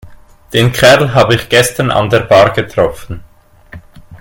[0.51, 3.23] Den Kerl habe ich gestern an der Bar getroffen.